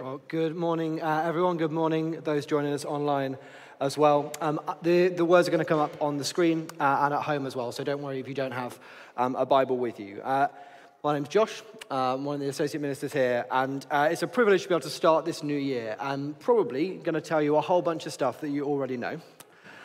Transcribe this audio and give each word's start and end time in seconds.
Well, 0.00 0.22
good 0.28 0.56
morning, 0.56 1.02
uh, 1.02 1.24
everyone. 1.26 1.58
Good 1.58 1.72
morning, 1.72 2.22
those 2.22 2.46
joining 2.46 2.72
us 2.72 2.86
online 2.86 3.36
as 3.82 3.98
well. 3.98 4.32
Um, 4.40 4.58
the, 4.80 5.08
the 5.08 5.26
words 5.26 5.46
are 5.46 5.50
going 5.50 5.58
to 5.58 5.66
come 5.66 5.78
up 5.78 5.94
on 6.00 6.16
the 6.16 6.24
screen 6.24 6.68
uh, 6.80 7.00
and 7.02 7.12
at 7.12 7.20
home 7.20 7.44
as 7.44 7.54
well, 7.54 7.70
so 7.70 7.84
don't 7.84 8.00
worry 8.00 8.18
if 8.18 8.26
you 8.26 8.32
don't 8.32 8.52
have 8.52 8.80
um, 9.18 9.36
a 9.36 9.44
Bible 9.44 9.76
with 9.76 10.00
you. 10.00 10.22
Uh, 10.22 10.48
my 11.04 11.12
name's 11.12 11.28
Josh. 11.28 11.62
I'm 11.90 12.24
one 12.24 12.36
of 12.36 12.40
the 12.40 12.48
associate 12.48 12.80
ministers 12.80 13.12
here, 13.12 13.44
and 13.50 13.84
uh, 13.90 14.08
it's 14.10 14.22
a 14.22 14.26
privilege 14.26 14.62
to 14.62 14.68
be 14.68 14.74
able 14.74 14.80
to 14.80 14.88
start 14.88 15.26
this 15.26 15.42
new 15.42 15.58
year. 15.58 15.96
I'm 16.00 16.32
probably 16.40 16.96
going 16.96 17.14
to 17.14 17.20
tell 17.20 17.42
you 17.42 17.56
a 17.56 17.60
whole 17.60 17.82
bunch 17.82 18.06
of 18.06 18.14
stuff 18.14 18.40
that 18.40 18.48
you 18.48 18.64
already 18.64 18.96
know. 18.96 19.20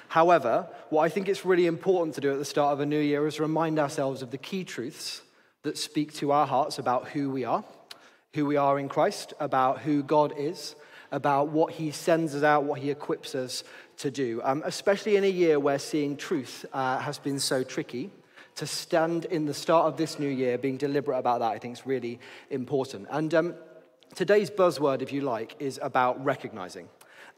However, 0.07 0.69
what 0.91 1.01
I 1.01 1.09
think 1.09 1.27
it's 1.27 1.43
really 1.43 1.65
important 1.65 2.15
to 2.15 2.21
do 2.21 2.31
at 2.31 2.37
the 2.37 2.45
start 2.45 2.71
of 2.71 2.79
a 2.79 2.85
new 2.85 3.01
year 3.01 3.27
is 3.27 3.41
remind 3.41 3.79
ourselves 3.79 4.21
of 4.21 4.31
the 4.31 4.37
key 4.37 4.63
truths 4.63 5.23
that 5.63 5.77
speak 5.77 6.13
to 6.13 6.31
our 6.31 6.47
hearts 6.47 6.79
about 6.79 7.09
who 7.09 7.29
we 7.29 7.43
are, 7.43 7.65
who 8.35 8.45
we 8.45 8.57
are 8.57 8.77
in 8.77 8.87
Christ, 8.87 9.33
about 9.39 9.79
who 9.79 10.03
God 10.03 10.33
is, 10.37 10.75
about 11.11 11.47
what 11.47 11.73
He 11.73 11.89
sends 11.91 12.35
us 12.35 12.43
out, 12.43 12.65
what 12.65 12.79
He 12.79 12.91
equips 12.91 13.33
us 13.33 13.63
to 13.97 14.11
do. 14.11 14.41
Um, 14.43 14.61
especially 14.65 15.15
in 15.15 15.23
a 15.23 15.29
year 15.29 15.59
where 15.59 15.79
seeing 15.79 16.17
truth 16.17 16.65
uh, 16.73 16.99
has 16.99 17.17
been 17.17 17.39
so 17.39 17.63
tricky, 17.63 18.11
to 18.55 18.65
stand 18.65 19.25
in 19.25 19.45
the 19.45 19.53
start 19.53 19.85
of 19.85 19.97
this 19.97 20.17
new 20.17 20.29
year 20.29 20.57
being 20.57 20.77
deliberate 20.77 21.17
about 21.17 21.39
that, 21.39 21.51
I 21.51 21.59
think 21.59 21.77
is 21.77 21.85
really 21.85 22.19
important. 22.49 23.07
And 23.09 23.33
um, 23.33 23.55
today's 24.15 24.49
buzzword, 24.49 25.01
if 25.01 25.11
you 25.11 25.21
like, 25.21 25.55
is 25.59 25.79
about 25.81 26.23
recognizing. 26.23 26.87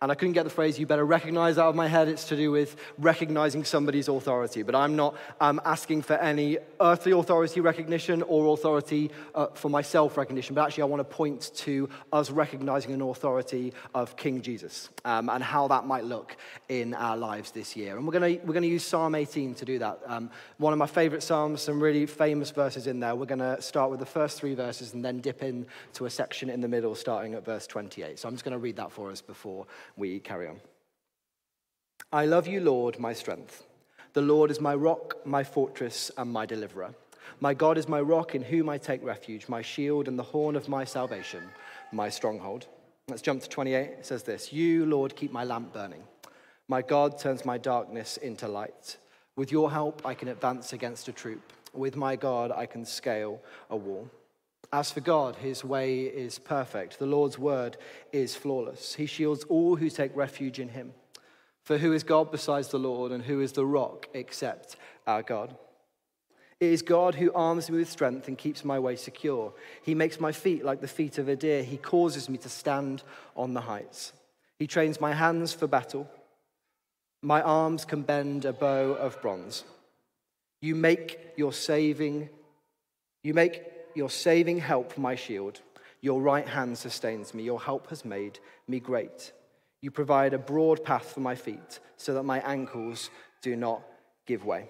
And 0.02 0.12
I 0.12 0.16
couldn't 0.16 0.34
get 0.34 0.44
the 0.44 0.52
phrase, 0.52 0.78
you 0.78 0.86
better 0.86 1.06
recognize 1.06 1.58
out 1.58 1.70
of 1.70 1.76
my 1.76 1.88
head. 1.88 2.08
It's 2.08 2.26
to 2.26 2.36
do 2.36 2.52
with 2.52 2.76
recognizing 3.00 3.64
somebody's 3.64 4.08
authority. 4.08 4.62
But 4.62 4.76
I'm 4.76 4.96
not 4.96 5.16
um, 5.42 5.60
asking 5.66 6.04
for 6.04 6.14
any 6.14 6.60
earthly 6.80 7.14
authority 7.14 7.62
recognition 7.62 8.22
or 8.22 8.54
authority 8.54 9.10
uh, 9.34 9.48
for 9.56 9.70
myself 9.70 10.16
recognition. 10.16 10.54
But 10.54 10.66
actually, 10.66 10.84
I 10.84 10.86
want 10.86 11.00
to 11.00 11.16
point 11.16 11.52
to 11.56 11.90
us 12.14 12.30
recognizing 12.30 12.94
an 12.94 13.02
authority 13.02 13.74
of 13.96 14.16
King 14.16 14.42
Jesus 14.44 14.90
um, 15.04 15.30
and 15.30 15.44
how 15.44 15.68
that 15.70 15.86
might 15.86 16.04
look 16.04 16.36
in 16.70 16.94
our 16.94 17.18
lives 17.18 17.50
this 17.50 17.76
year. 17.76 17.98
And 17.98 18.06
we're 18.06 18.20
going 18.20 18.40
we're 18.46 18.54
gonna 18.54 18.68
use 18.68 18.86
Psalm 18.86 19.16
18 19.16 19.56
to 19.56 19.66
do 19.66 19.80
that. 19.80 20.00
Um, 20.06 20.30
one 20.58 20.74
of 20.74 20.80
my 20.80 20.86
favorite 20.86 21.24
Psalms, 21.24 21.62
some 21.62 21.82
really 21.82 22.06
famous 22.06 22.52
verses 22.52 22.86
in 22.86 23.00
there. 23.00 23.16
We're 23.16 23.26
going 23.26 23.40
to 23.40 23.62
start 23.62 23.90
with 23.90 24.00
the 24.00 24.06
first 24.06 24.40
three 24.40 24.54
verses 24.54 24.94
and 24.94 25.04
then 25.04 25.20
dip 25.20 25.42
into 25.42 26.06
a 26.06 26.10
section 26.10 26.50
in 26.50 26.62
the 26.62 26.68
middle, 26.68 26.94
starting 26.96 27.34
at 27.34 27.44
verse 27.44 27.66
28. 27.66 28.20
So 28.20 28.28
I'm 28.28 28.36
just 28.36 28.44
going 28.44 28.54
to 28.54 28.60
read 28.60 28.76
that 28.76 28.92
for 28.92 29.12
us 29.12 29.22
before 29.22 29.66
we 29.98 30.20
carry 30.20 30.48
on. 30.48 30.62
I 32.12 32.26
love 32.26 32.48
you, 32.48 32.62
Lord, 32.62 33.00
my 33.00 33.14
strength. 33.14 33.66
The 34.14 34.22
Lord 34.22 34.50
is 34.50 34.62
my 34.62 34.74
rock, 34.74 35.18
my 35.26 35.44
fortress, 35.44 36.10
and 36.18 36.32
my 36.32 36.46
deliverer. 36.46 36.96
My 37.42 37.54
God 37.54 37.78
is 37.78 37.88
my 37.88 38.00
rock 38.00 38.34
in 38.34 38.42
whom 38.42 38.70
I 38.70 38.78
take 38.78 39.04
refuge, 39.04 39.50
my 39.50 39.62
shield 39.62 40.08
and 40.08 40.18
the 40.18 40.24
horn 40.24 40.56
of 40.56 40.70
my 40.70 40.86
salvation, 40.86 41.44
my 41.92 42.10
stronghold. 42.10 42.68
Let's 43.10 43.22
jump 43.22 43.42
to 43.44 43.50
28. 43.50 43.76
It 43.78 44.06
says 44.06 44.24
this 44.24 44.54
You, 44.54 44.86
Lord, 44.86 45.16
keep 45.16 45.32
my 45.32 45.44
lamp 45.44 45.74
burning. 45.74 46.04
My 46.68 46.82
God 46.82 47.20
turns 47.20 47.46
my 47.46 47.58
darkness 47.58 48.18
into 48.18 48.48
light. 48.48 48.98
With 49.36 49.52
your 49.52 49.72
help, 49.72 50.06
I 50.06 50.14
can 50.14 50.30
advance 50.30 50.74
against 50.74 51.08
a 51.08 51.12
troop. 51.12 51.54
With 51.74 51.96
my 51.96 52.16
God, 52.16 52.52
I 52.52 52.66
can 52.66 52.86
scale 52.86 53.40
a 53.70 53.78
wall. 53.78 54.10
As 54.74 54.92
for 54.92 55.00
God, 55.00 55.38
his 55.38 55.64
way 55.64 56.02
is 56.02 56.40
perfect. 56.40 57.00
The 57.00 57.06
Lord's 57.06 57.40
word 57.40 57.78
is 58.12 58.36
flawless. 58.36 58.96
He 58.96 59.06
shields 59.06 59.46
all 59.46 59.78
who 59.78 59.90
take 59.90 60.16
refuge 60.16 60.60
in 60.60 60.70
him. 60.70 60.94
For 61.64 61.78
who 61.78 61.94
is 61.94 62.04
God 62.04 62.32
besides 62.32 62.70
the 62.70 62.80
Lord, 62.80 63.12
and 63.12 63.24
who 63.24 63.42
is 63.42 63.54
the 63.54 63.66
rock 63.66 64.08
except 64.14 64.76
our 65.06 65.22
God? 65.22 65.56
It 66.60 66.72
is 66.72 66.82
God 66.82 67.16
who 67.16 67.32
arms 67.34 67.70
me 67.70 67.78
with 67.78 67.90
strength 67.90 68.28
and 68.28 68.38
keeps 68.38 68.66
my 68.66 68.80
way 68.80 68.96
secure. 68.96 69.54
He 69.84 69.94
makes 69.94 70.20
my 70.20 70.32
feet 70.32 70.66
like 70.66 70.82
the 70.82 70.88
feet 70.88 71.18
of 71.18 71.28
a 71.28 71.36
deer. 71.36 71.64
He 71.64 71.78
causes 71.78 72.30
me 72.30 72.38
to 72.40 72.50
stand 72.50 73.04
on 73.36 73.54
the 73.54 73.62
heights. 73.62 74.14
He 74.58 74.66
trains 74.66 75.00
my 75.00 75.14
hands 75.14 75.54
for 75.54 75.68
battle. 75.68 76.10
My 77.22 77.42
arms 77.42 77.86
can 77.86 78.02
bend 78.02 78.46
a 78.46 78.54
bow 78.54 78.94
of 78.94 79.22
bronze. 79.22 79.66
You 80.62 80.74
make 80.74 81.20
your 81.38 81.54
saving, 81.54 82.30
you 83.24 83.34
make 83.34 83.77
your 83.98 84.10
saving 84.10 84.60
help 84.60 84.98
my 84.98 85.16
shield. 85.16 85.60
Your 86.02 86.22
right 86.22 86.48
hand 86.48 86.78
sustains 86.78 87.34
me. 87.34 87.44
Your 87.44 87.60
help 87.60 87.90
has 87.90 88.06
made 88.06 88.40
me 88.68 88.80
great. 88.80 89.34
You 89.82 89.90
provide 89.90 90.34
a 90.34 90.38
broad 90.38 90.84
path 90.84 91.12
for 91.14 91.20
my 91.20 91.36
feet 91.36 91.80
so 91.98 92.14
that 92.14 92.24
my 92.24 92.40
ankles 92.42 93.10
do 93.42 93.56
not 93.56 93.82
give 94.28 94.46
way. 94.46 94.70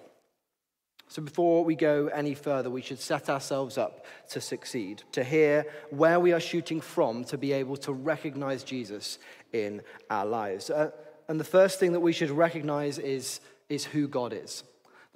So, 1.10 1.22
before 1.22 1.64
we 1.64 1.74
go 1.74 2.08
any 2.08 2.34
further, 2.34 2.68
we 2.68 2.82
should 2.82 3.00
set 3.00 3.30
ourselves 3.30 3.78
up 3.78 4.04
to 4.30 4.42
succeed, 4.42 5.02
to 5.12 5.24
hear 5.24 5.64
where 5.90 6.20
we 6.20 6.32
are 6.32 6.40
shooting 6.40 6.82
from, 6.82 7.24
to 7.24 7.38
be 7.38 7.52
able 7.52 7.78
to 7.78 7.92
recognize 7.92 8.62
Jesus 8.62 9.18
in 9.52 9.80
our 10.10 10.26
lives. 10.26 10.68
Uh, 10.68 10.90
and 11.28 11.40
the 11.40 11.44
first 11.44 11.80
thing 11.80 11.92
that 11.92 12.00
we 12.00 12.12
should 12.12 12.30
recognize 12.30 12.98
is, 12.98 13.40
is 13.70 13.86
who 13.86 14.06
God 14.06 14.34
is. 14.34 14.64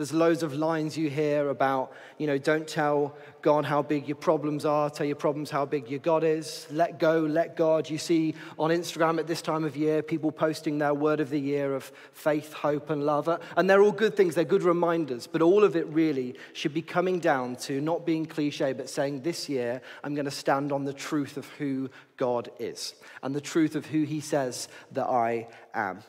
There's 0.03 0.13
loads 0.13 0.43
of 0.43 0.55
lines 0.55 0.99
you 0.99 1.09
hear 1.09 1.49
about, 1.49 1.93
you 2.19 2.27
know, 2.27 2.37
don't 2.37 2.67
tell 2.67 3.15
God 3.41 3.65
how 3.65 3.83
big 3.83 4.09
your 4.09 4.17
problems 4.17 4.65
are, 4.65 4.91
tell 4.91 5.07
your 5.07 5.15
problems 5.15 5.49
how 5.49 5.65
big 5.65 5.89
your 5.89 6.01
God 6.01 6.25
is. 6.25 6.67
Let 6.73 6.99
go, 6.99 7.21
let 7.21 7.55
God. 7.55 7.89
You 7.89 7.99
see 7.99 8.35
on 8.59 8.71
Instagram 8.71 9.21
at 9.21 9.29
this 9.29 9.41
time 9.41 9.63
of 9.63 9.77
year, 9.77 10.03
people 10.03 10.33
posting 10.33 10.79
their 10.79 10.93
word 10.93 11.21
of 11.21 11.31
the 11.31 11.39
year 11.39 11.77
of 11.77 11.93
faith, 12.11 12.53
hope, 12.53 12.91
and 12.91 13.07
love. 13.07 13.29
And 13.57 13.71
they're 13.71 13.81
all 13.81 13.93
good 13.93 14.17
things, 14.17 14.35
they're 14.35 14.43
good 14.43 14.65
reminders, 14.65 15.29
but 15.29 15.41
all 15.41 15.63
of 15.63 15.77
it 15.77 15.87
really 15.87 16.35
should 16.53 16.75
be 16.75 16.83
coming 16.83 17.21
down 17.21 17.55
to 17.59 17.81
not 17.81 18.05
being 18.05 18.27
cliche, 18.27 18.73
but 18.73 18.91
saying 18.91 19.23
this 19.23 19.49
year, 19.49 19.81
I'm 20.03 20.17
going 20.17 20.25
to 20.25 20.33
stand 20.33 20.73
on 20.73 20.85
the 20.85 20.93
truth 20.93 21.37
of 21.37 21.47
who 21.59 21.91
God 22.17 22.51
is 22.59 22.97
and 23.23 23.37
the 23.37 23.41
truth 23.41 23.77
of 23.77 23.87
who 23.87 24.03
He 24.03 24.19
says 24.19 24.67
that 24.91 25.07
I 25.07 25.47
am. 25.73 26.03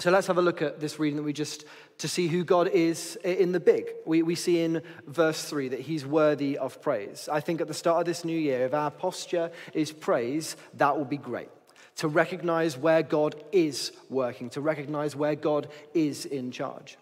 So 0.00 0.12
let's 0.12 0.28
have 0.28 0.38
a 0.38 0.42
look 0.42 0.62
at 0.62 0.78
this 0.78 1.00
reading 1.00 1.16
that 1.16 1.24
we 1.24 1.32
just 1.32 1.64
to 1.98 2.08
see 2.08 2.28
who 2.28 2.44
God 2.44 2.68
is 2.68 3.16
in 3.24 3.52
the 3.52 3.60
big. 3.60 3.90
We, 4.06 4.22
we 4.22 4.34
see 4.34 4.60
in 4.60 4.82
verse 5.06 5.44
3 5.44 5.68
that 5.68 5.80
he's 5.80 6.06
worthy 6.06 6.56
of 6.56 6.80
praise. 6.80 7.28
I 7.30 7.40
think 7.40 7.60
at 7.60 7.66
the 7.66 7.74
start 7.74 8.00
of 8.00 8.06
this 8.06 8.24
new 8.24 8.38
year, 8.38 8.64
if 8.64 8.74
our 8.74 8.90
posture 8.90 9.50
is 9.74 9.92
praise, 9.92 10.56
that 10.74 10.96
will 10.96 11.04
be 11.04 11.16
great. 11.16 11.48
To 11.96 12.08
recognize 12.08 12.78
where 12.78 13.02
God 13.02 13.34
is 13.50 13.92
working, 14.08 14.50
to 14.50 14.60
recognize 14.60 15.16
where 15.16 15.34
God 15.34 15.68
is 15.92 16.24
in 16.24 16.52
charge. 16.52 16.96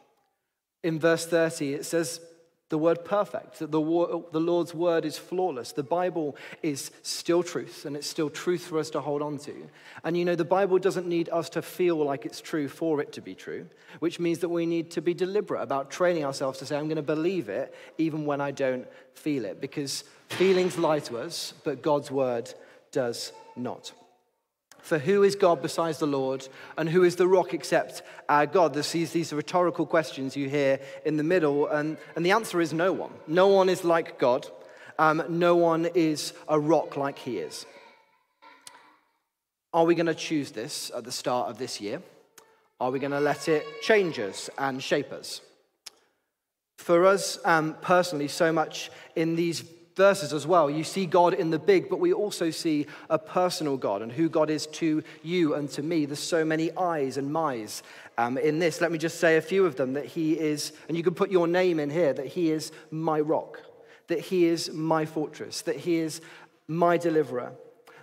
In 0.83 0.99
verse 0.99 1.27
30, 1.27 1.75
it 1.75 1.84
says, 1.84 2.21
the 2.69 2.78
word 2.78 3.04
perfect, 3.04 3.60
that 3.60 3.71
the, 3.71 3.81
the 4.32 4.41
Lord's 4.41 4.75
word 4.75 5.04
is 5.04 5.16
flawless. 5.16 5.72
The 5.72 5.84
Bible 5.84 6.37
is 6.62 6.91
still 7.03 7.44
truth, 7.44 7.84
and 7.84 7.97
it's 7.97 8.09
still 8.09 8.28
truth 8.28 8.62
for 8.62 8.78
us 8.78 8.91
to 8.91 9.00
hold 9.00 9.22
on 9.22 9.38
to. 9.38 9.69
And 10.03 10.16
you 10.16 10.25
know, 10.25 10.34
the 10.34 10.44
Bible 10.44 10.78
doesn't 10.78 11.06
need 11.06 11.28
us 11.28 11.49
to 11.50 11.62
feel 11.62 11.97
like 11.97 12.27
it's 12.27 12.41
true 12.41 12.69
for 12.69 13.00
it 13.00 13.12
to 13.12 13.21
be 13.21 13.37
true, 13.37 13.66
which 14.00 14.19
means 14.19 14.41
that 14.41 14.49
we 14.49 14.66
need 14.66 14.91
to 14.93 15.00
be 15.00 15.15
deliberate 15.15 15.62
about 15.62 15.93
training 15.93 16.25
ourselves 16.25 16.59
to 16.59 16.66
say, 16.66 16.77
I'm 16.77 16.87
going 16.87 16.97
to 16.97 17.03
believe 17.03 17.49
it 17.49 17.72
even 17.99 18.27
when 18.27 18.41
I 18.41 18.50
don't 18.50 18.88
feel 19.15 19.44
it, 19.44 19.60
because 19.60 20.03
feelings 20.31 20.77
lie 20.77 20.98
to 21.00 21.19
us, 21.19 21.54
but 21.62 21.83
God's 21.83 22.10
word 22.10 22.53
does 22.91 23.33
not. 23.54 23.93
For 24.86 25.00
who 25.00 25.24
is 25.24 25.34
God 25.34 25.62
besides 25.62 25.98
the 25.98 26.06
Lord, 26.06 26.47
and 26.78 26.88
who 26.88 27.02
is 27.02 27.16
the 27.16 27.26
rock 27.26 27.52
except 27.52 28.02
our 28.28 28.47
God? 28.47 28.72
There's 28.72 28.92
these, 28.92 29.10
these 29.10 29.32
rhetorical 29.32 29.84
questions 29.84 30.36
you 30.36 30.48
hear 30.48 30.78
in 31.04 31.16
the 31.16 31.24
middle, 31.24 31.66
and, 31.66 31.97
and 32.14 32.24
the 32.24 32.30
answer 32.30 32.60
is 32.60 32.72
no 32.72 32.92
one. 32.92 33.10
No 33.26 33.48
one 33.48 33.69
is 33.69 33.82
like 33.82 34.20
God. 34.20 34.47
Um, 34.97 35.24
no 35.28 35.56
one 35.56 35.86
is 35.97 36.34
a 36.47 36.60
rock 36.60 36.97
like 36.97 37.19
he 37.19 37.38
is. 37.38 37.66
Are 39.72 39.84
we 39.84 39.97
going 39.97 40.06
to 40.06 40.14
choose 40.14 40.52
this 40.52 40.92
at 40.97 41.03
the 41.03 41.10
start 41.10 41.50
of 41.50 41.58
this 41.58 41.80
year? 41.80 42.00
Are 42.78 42.92
we 42.92 43.00
going 43.00 43.10
to 43.10 43.18
let 43.18 43.48
it 43.48 43.66
change 43.82 44.20
us 44.20 44.48
and 44.56 44.80
shape 44.80 45.10
us? 45.10 45.41
For 46.78 47.06
us 47.06 47.41
um, 47.44 47.74
personally, 47.82 48.28
so 48.28 48.53
much 48.53 48.92
in 49.16 49.34
these 49.34 49.64
verses 49.97 50.34
as 50.34 50.47
well. 50.47 50.71
You 50.71 50.84
see 50.84 51.07
God 51.07 51.34
in 51.34 51.51
the 51.51 51.59
big, 51.59 51.89
but 51.89 51.99
we 51.99 52.12
also 52.12 52.51
see 52.51 52.87
a 53.09 53.19
personal 53.19 53.77
God 53.79 54.03
and 54.03 54.12
who 54.12 54.28
God 54.28 54.51
is 54.51 54.66
to 54.69 55.03
you 55.22 55.54
and 55.54 55.69
to 55.71 55.83
me. 55.83 56.04
There's 56.04 56.21
so 56.21 56.45
many 56.45 56.71
I's 56.77 57.16
and 57.16 57.33
my's 57.33 57.83
um, 58.19 58.37
in 58.39 58.59
this. 58.59 58.81
Let 58.81 58.93
me 58.93 58.98
just 58.98 59.19
say 59.19 59.39
a 59.39 59.43
few 59.43 59.65
of 59.65 59.77
them 59.77 59.95
that 59.95 60.04
He 60.04 60.39
is, 60.39 60.72
and 60.89 60.97
you 60.97 61.03
can 61.03 61.15
put 61.15 61.31
your 61.31 61.48
name 61.48 61.81
in 61.81 61.91
here, 61.91 62.13
that 62.13 62.27
He 62.27 62.51
is 62.51 62.72
my 62.91 63.19
rock, 63.19 63.60
that 64.09 64.21
He 64.21 64.45
is 64.45 64.71
my 64.71 65.07
fortress, 65.07 65.63
that 65.63 65.77
He 65.77 65.97
is 65.97 66.21
my 66.69 66.99
deliverer, 66.99 67.53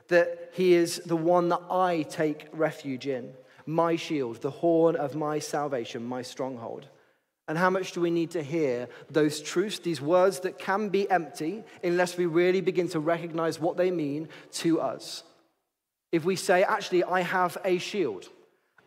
that 0.08 0.50
He 0.54 0.74
is 0.74 0.98
the 1.06 1.16
one 1.16 1.50
that 1.50 1.62
I 1.70 2.02
take 2.10 2.48
refuge 2.52 3.06
in, 3.06 3.34
my 3.68 3.96
shield, 3.96 4.42
the 4.42 4.50
horn 4.50 4.96
of 4.96 5.16
my 5.16 5.38
salvation, 5.40 6.04
my 6.04 6.24
stronghold. 6.24 6.88
And 7.48 7.58
how 7.58 7.70
much 7.70 7.92
do 7.92 8.00
we 8.00 8.10
need 8.10 8.32
to 8.32 8.42
hear 8.42 8.88
those 9.10 9.42
truths, 9.42 9.80
these 9.80 10.00
words 10.00 10.40
that 10.42 10.58
can 10.58 10.90
be 10.90 11.10
empty 11.12 11.64
unless 11.84 12.16
we 12.18 12.26
really 12.26 12.62
begin 12.62 12.88
to 12.90 13.00
recognize 13.00 13.60
what 13.60 13.76
they 13.76 13.92
mean 13.92 14.30
to 14.54 14.80
us? 14.80 15.24
If 16.12 16.24
we 16.24 16.36
say, 16.36 16.64
actually, 16.64 17.04
I 17.04 17.22
have 17.22 17.58
a 17.66 17.80
shield, 17.80 18.30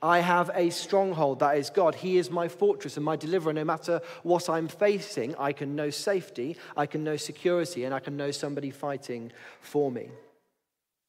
I 0.00 0.20
have 0.20 0.50
a 0.55 0.70
stronghold 0.70 1.41
that 1.41 1.58
is 1.58 1.70
God. 1.70 1.94
He 1.97 2.19
is 2.19 2.31
my 2.31 2.49
fortress 2.49 2.97
and 2.97 3.05
my 3.05 3.17
deliverer. 3.17 3.53
No 3.53 3.64
matter 3.64 4.00
what 4.23 4.49
I'm 4.49 4.69
facing, 4.69 5.35
I 5.37 5.52
can 5.52 5.75
know 5.75 5.91
safety, 5.91 6.56
I 6.76 6.87
can 6.87 7.02
know 7.02 7.17
security, 7.17 7.85
and 7.85 7.94
I 7.94 8.00
can 8.00 8.17
know 8.17 8.31
somebody 8.31 8.70
fighting 8.70 9.32
for 9.61 9.91
me. 9.91 10.11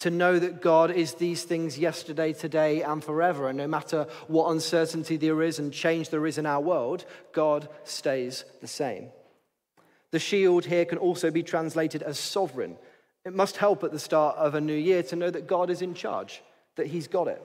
To 0.02 0.12
know 0.12 0.38
that 0.38 0.62
God 0.62 0.92
is 0.92 1.16
these 1.16 1.44
things 1.44 1.80
yesterday, 1.80 2.32
today, 2.32 2.84
and 2.84 3.04
forever. 3.04 3.50
And 3.50 3.58
no 3.58 3.68
matter 3.68 4.08
what 4.28 4.52
uncertainty 4.52 5.18
there 5.18 5.42
is 5.42 5.58
and 5.58 5.74
change 5.74 6.10
there 6.10 6.28
is 6.28 6.38
in 6.38 6.46
our 6.46 6.62
world, 6.62 7.06
God 7.34 7.68
stays 7.84 8.46
the 8.62 8.68
same. 8.68 9.10
The 10.12 10.20
shield 10.20 10.66
here 10.66 10.86
can 10.86 11.00
also 11.00 11.32
be 11.32 11.44
translated 11.44 12.04
as 12.04 12.20
sovereign. 12.20 12.78
It 13.26 13.34
must 13.34 13.58
help 13.58 13.84
at 13.84 13.92
the 13.92 14.00
start 14.00 14.38
of 14.38 14.56
a 14.56 14.62
new 14.62 14.74
year 14.74 15.04
to 15.04 15.16
know 15.16 15.30
that 15.30 15.48
God 15.48 15.70
is 15.70 15.82
in 15.82 15.94
charge, 15.94 16.42
that 16.76 16.88
He's 16.88 17.08
got 17.08 17.28
it. 17.28 17.42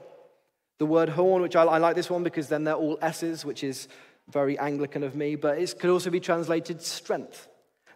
The 0.78 0.86
word 0.86 1.08
horn, 1.08 1.42
which 1.42 1.56
I, 1.56 1.64
I 1.64 1.78
like 1.78 1.96
this 1.96 2.10
one 2.10 2.22
because 2.22 2.48
then 2.48 2.64
they're 2.64 2.74
all 2.74 2.98
S's, 3.00 3.44
which 3.44 3.64
is 3.64 3.88
very 4.28 4.58
Anglican 4.58 5.02
of 5.02 5.16
me, 5.16 5.36
but 5.36 5.58
it 5.58 5.74
could 5.78 5.90
also 5.90 6.10
be 6.10 6.20
translated 6.20 6.82
strength. 6.82 7.48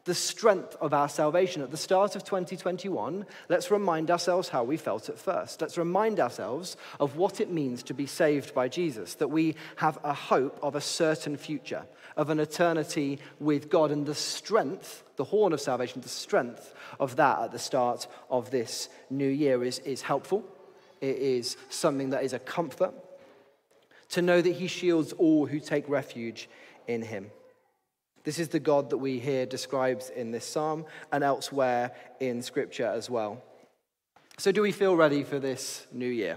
The 0.07 0.15
strength 0.15 0.77
of 0.81 0.95
our 0.95 1.09
salvation. 1.09 1.63
At 1.63 1.73
the 1.73 1.77
start 1.77 2.15
of 2.15 2.23
2021, 2.23 3.27
let's 3.49 3.73
remind 3.73 4.09
ourselves 4.09 4.49
how 4.49 4.63
we 4.63 4.77
felt 4.77 5.09
at 5.09 5.19
first. 5.19 5.61
Let's 5.61 5.77
remind 5.77 6.21
ourselves 6.21 6.77
of 7.01 7.17
what 7.17 7.41
it 7.41 7.51
means 7.51 7.83
to 7.83 7.95
be 7.95 8.07
saved 8.07 8.55
by 8.55 8.69
Jesus, 8.69 9.15
that 9.15 9.29
we 9.29 9.57
have 9.77 9.99
a 10.05 10.15
hope 10.15 10.61
of 10.63 10.77
a 10.77 10.81
certain 10.81 11.37
future, 11.37 11.85
of 12.17 12.31
an 12.31 12.39
eternity 12.39 13.19
with 13.41 13.69
God, 13.69 13.91
and 13.91 14.07
the 14.07 14.15
strength, 14.15 15.03
the 15.17 15.25
horn 15.25 15.53
of 15.53 15.61
salvation, 15.61 16.01
the 16.01 16.09
strength 16.09 16.73
of 17.01 17.17
that 17.17 17.41
at 17.41 17.51
the 17.51 17.59
start 17.59 18.07
of 18.31 18.53
this 18.53 18.89
new 19.11 19.29
year 19.29 19.65
is, 19.65 19.81
is 19.81 20.03
helpful. 20.03 20.45
It 21.01 21.17
is 21.17 21.57
something 21.69 22.11
that 22.11 22.23
is 22.23 22.33
a 22.33 22.39
comfort 22.39 22.95
to 24.11 24.23
know 24.23 24.41
that 24.41 24.55
he 24.55 24.69
shields 24.69 25.13
all 25.15 25.47
who 25.47 25.59
take 25.59 25.89
refuge 25.89 26.49
in 26.87 27.03
him. 27.03 27.33
This 28.27 28.41
is 28.41 28.49
the 28.49 28.59
God 28.59 28.91
that 28.91 28.97
we 28.97 29.21
hear 29.21 29.47
described 29.47 30.11
in 30.17 30.33
this 30.33 30.45
psalm 30.45 30.85
and 31.13 31.23
elsewhere 31.23 31.93
in 32.19 32.43
Scripture 32.43 32.89
as 32.89 33.09
well. 33.09 33.41
So, 34.37 34.51
do 34.51 34.63
we 34.63 34.73
feel 34.73 34.97
ready 34.97 35.23
for 35.23 35.39
this 35.39 35.87
new 35.93 36.09
year? 36.09 36.37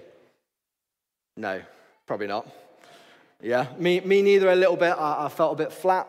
No, 1.36 1.64
probably 2.06 2.28
not. 2.28 2.48
Yeah, 3.42 3.66
me, 3.80 4.02
me 4.02 4.22
neither, 4.22 4.52
a 4.52 4.56
little 4.56 4.76
bit. 4.76 4.92
I, 4.92 5.26
I 5.26 5.30
felt 5.30 5.54
a 5.60 5.64
bit 5.64 5.74
flat. 5.74 6.08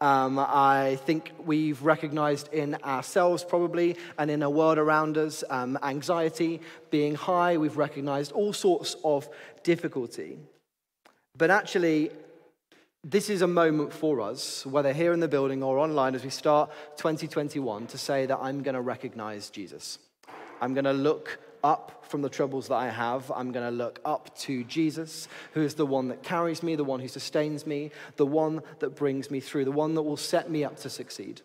Um, 0.00 0.38
I 0.38 1.00
think 1.04 1.32
we've 1.44 1.82
recognized 1.82 2.52
in 2.54 2.76
ourselves, 2.84 3.42
probably, 3.42 3.96
and 4.18 4.30
in 4.30 4.44
a 4.44 4.50
world 4.50 4.78
around 4.78 5.18
us, 5.18 5.42
um, 5.50 5.76
anxiety 5.82 6.60
being 6.90 7.16
high. 7.16 7.56
We've 7.56 7.76
recognized 7.76 8.30
all 8.30 8.52
sorts 8.52 8.94
of 9.02 9.28
difficulty. 9.64 10.38
But 11.36 11.50
actually, 11.50 12.12
this 13.04 13.30
is 13.30 13.42
a 13.42 13.46
moment 13.46 13.92
for 13.92 14.20
us, 14.20 14.66
whether 14.66 14.92
here 14.92 15.12
in 15.12 15.20
the 15.20 15.28
building 15.28 15.62
or 15.62 15.78
online, 15.78 16.14
as 16.14 16.24
we 16.24 16.30
start 16.30 16.70
2021, 16.96 17.86
to 17.88 17.98
say 17.98 18.26
that 18.26 18.38
I'm 18.40 18.62
going 18.62 18.74
to 18.74 18.80
recognize 18.80 19.50
Jesus. 19.50 19.98
I'm 20.60 20.74
going 20.74 20.84
to 20.84 20.92
look 20.92 21.38
up 21.62 22.04
from 22.08 22.22
the 22.22 22.28
troubles 22.28 22.68
that 22.68 22.74
I 22.74 22.88
have. 22.88 23.30
I'm 23.30 23.52
going 23.52 23.64
to 23.64 23.76
look 23.76 24.00
up 24.04 24.36
to 24.38 24.64
Jesus, 24.64 25.28
who 25.52 25.62
is 25.62 25.74
the 25.74 25.86
one 25.86 26.08
that 26.08 26.22
carries 26.22 26.62
me, 26.62 26.74
the 26.74 26.84
one 26.84 27.00
who 27.00 27.08
sustains 27.08 27.66
me, 27.66 27.90
the 28.16 28.26
one 28.26 28.62
that 28.80 28.90
brings 28.90 29.30
me 29.30 29.40
through, 29.40 29.64
the 29.64 29.72
one 29.72 29.94
that 29.94 30.02
will 30.02 30.16
set 30.16 30.50
me 30.50 30.64
up 30.64 30.76
to 30.78 30.90
succeed. 30.90 31.42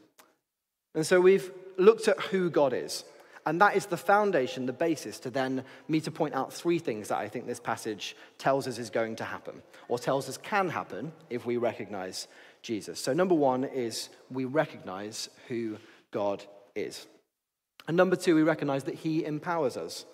And 0.96 1.06
so 1.06 1.20
we've 1.22 1.52
looked 1.78 2.08
at 2.08 2.20
who 2.20 2.50
God 2.50 2.74
is. 2.74 3.04
And 3.45 3.60
that 3.60 3.75
is 3.75 3.88
the 3.88 3.98
foundation, 3.98 4.66
the 4.66 4.74
basis 4.74 5.19
to 5.19 5.30
then 5.30 5.63
me 5.88 6.00
to 6.01 6.12
point 6.12 6.34
out 6.34 6.54
three 6.54 6.80
things 6.80 7.10
that 7.10 7.18
I 7.18 7.28
think 7.28 7.45
this 7.45 7.60
passage 7.60 8.16
tells 8.38 8.68
us 8.68 8.78
is 8.78 8.90
going 8.90 9.18
to 9.18 9.24
happen, 9.25 9.62
or 9.90 10.00
tells 10.00 10.30
us 10.30 10.38
can 10.38 10.69
happen 10.69 11.12
if 11.30 11.45
we 11.45 11.57
recognize 11.57 12.28
Jesus. 12.62 13.00
So, 13.00 13.13
number 13.13 13.36
one 13.36 13.66
is 13.66 14.10
we 14.31 14.45
recognize 14.45 15.30
who 15.50 15.78
God 16.12 16.44
is. 16.75 17.06
And 17.88 17.98
number 17.98 18.16
two, 18.16 18.36
we 18.36 18.44
recognize 18.44 18.86
that 18.86 18.95
He 18.95 19.25
empowers 19.25 19.75
us. 19.75 20.06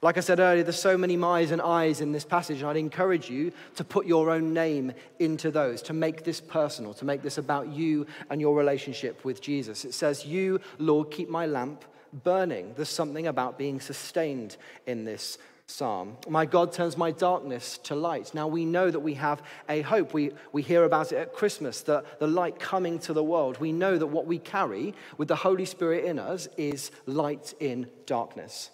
Like 0.00 0.18
I 0.18 0.20
said 0.20 0.38
earlier, 0.38 0.62
there's 0.62 0.78
so 0.78 0.98
many 0.98 1.16
my's 1.16 1.50
and 1.50 1.62
I's 1.62 2.00
in 2.00 2.12
this 2.12 2.26
passage, 2.26 2.60
and 2.60 2.68
I'd 2.68 2.76
encourage 2.76 3.30
you 3.30 3.52
to 3.76 3.84
put 3.84 4.06
your 4.06 4.30
own 4.30 4.52
name 4.52 4.92
into 5.18 5.50
those, 5.50 5.82
to 5.82 5.92
make 5.92 6.24
this 6.24 6.40
personal, 6.40 6.94
to 6.94 7.04
make 7.04 7.22
this 7.22 7.38
about 7.38 7.68
you 7.68 8.06
and 8.30 8.40
your 8.40 8.54
relationship 8.54 9.24
with 9.24 9.40
Jesus. 9.40 9.84
It 9.84 9.94
says, 9.94 10.26
You, 10.26 10.60
Lord, 10.78 11.10
keep 11.10 11.28
my 11.28 11.46
lamp 11.46 11.84
burning. 12.22 12.74
There's 12.76 12.88
something 12.88 13.26
about 13.26 13.58
being 13.58 13.80
sustained 13.80 14.56
in 14.86 15.04
this 15.04 15.38
psalm. 15.66 16.16
My 16.28 16.44
God 16.44 16.72
turns 16.72 16.96
my 16.96 17.10
darkness 17.10 17.78
to 17.84 17.94
light. 17.94 18.34
Now 18.34 18.46
we 18.46 18.64
know 18.64 18.90
that 18.90 19.00
we 19.00 19.14
have 19.14 19.42
a 19.68 19.80
hope. 19.82 20.12
We, 20.12 20.32
we 20.52 20.62
hear 20.62 20.84
about 20.84 21.12
it 21.12 21.16
at 21.16 21.32
Christmas, 21.32 21.80
the, 21.80 22.04
the 22.18 22.26
light 22.26 22.58
coming 22.58 22.98
to 23.00 23.12
the 23.12 23.24
world. 23.24 23.58
We 23.58 23.72
know 23.72 23.96
that 23.96 24.06
what 24.06 24.26
we 24.26 24.38
carry 24.38 24.94
with 25.16 25.28
the 25.28 25.36
Holy 25.36 25.64
Spirit 25.64 26.04
in 26.04 26.18
us 26.18 26.48
is 26.56 26.90
light 27.06 27.54
in 27.60 27.88
darkness. 28.06 28.70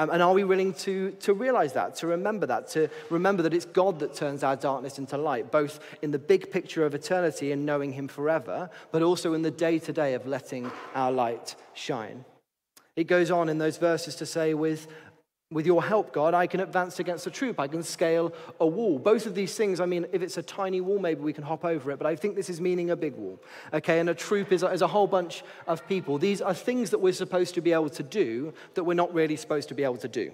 Um, 0.00 0.10
and 0.10 0.22
are 0.22 0.32
we 0.32 0.44
willing 0.44 0.74
to, 0.74 1.10
to 1.10 1.34
realize 1.34 1.72
that, 1.72 1.96
to 1.96 2.06
remember 2.06 2.46
that, 2.46 2.68
to 2.68 2.88
remember 3.10 3.42
that 3.42 3.52
it's 3.52 3.64
God 3.64 3.98
that 3.98 4.14
turns 4.14 4.44
our 4.44 4.54
darkness 4.54 5.00
into 5.00 5.18
light, 5.18 5.50
both 5.50 5.80
in 6.02 6.12
the 6.12 6.20
big 6.20 6.52
picture 6.52 6.86
of 6.86 6.94
eternity 6.94 7.50
and 7.50 7.66
knowing 7.66 7.92
Him 7.92 8.06
forever, 8.06 8.70
but 8.92 9.02
also 9.02 9.34
in 9.34 9.42
the 9.42 9.50
day 9.50 9.80
to 9.80 9.92
day 9.92 10.14
of 10.14 10.24
letting 10.24 10.70
our 10.94 11.10
light 11.10 11.56
shine? 11.74 12.24
It 12.98 13.06
goes 13.06 13.30
on 13.30 13.48
in 13.48 13.58
those 13.58 13.76
verses 13.76 14.16
to 14.16 14.26
say, 14.26 14.54
with, 14.54 14.88
with 15.52 15.66
your 15.66 15.84
help, 15.84 16.12
God, 16.12 16.34
I 16.34 16.48
can 16.48 16.58
advance 16.58 16.98
against 16.98 17.28
a 17.28 17.30
troop. 17.30 17.60
I 17.60 17.68
can 17.68 17.84
scale 17.84 18.34
a 18.58 18.66
wall. 18.66 18.98
Both 18.98 19.24
of 19.24 19.36
these 19.36 19.54
things, 19.54 19.78
I 19.78 19.86
mean, 19.86 20.06
if 20.10 20.20
it's 20.20 20.36
a 20.36 20.42
tiny 20.42 20.80
wall, 20.80 20.98
maybe 20.98 21.20
we 21.20 21.32
can 21.32 21.44
hop 21.44 21.64
over 21.64 21.92
it, 21.92 21.98
but 21.98 22.08
I 22.08 22.16
think 22.16 22.34
this 22.34 22.50
is 22.50 22.60
meaning 22.60 22.90
a 22.90 22.96
big 22.96 23.14
wall. 23.14 23.40
Okay, 23.72 24.00
and 24.00 24.08
a 24.08 24.16
troop 24.16 24.50
is 24.50 24.64
is 24.64 24.82
a 24.82 24.88
whole 24.88 25.06
bunch 25.06 25.44
of 25.68 25.86
people. 25.86 26.18
These 26.18 26.42
are 26.42 26.52
things 26.52 26.90
that 26.90 26.98
we're 26.98 27.12
supposed 27.12 27.54
to 27.54 27.60
be 27.60 27.72
able 27.72 27.88
to 27.90 28.02
do 28.02 28.52
that 28.74 28.82
we're 28.82 28.94
not 28.94 29.14
really 29.14 29.36
supposed 29.36 29.68
to 29.68 29.76
be 29.76 29.84
able 29.84 29.98
to 29.98 30.08
do, 30.08 30.32